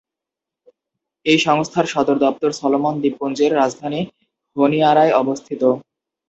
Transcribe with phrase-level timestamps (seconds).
[1.25, 4.01] এই সংস্থার সদর দপ্তর সলোমন দ্বীপপুঞ্জের রাজধানী
[4.55, 5.61] হোনিয়ারায় অবস্থিত।